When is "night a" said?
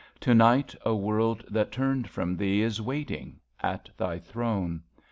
0.33-0.95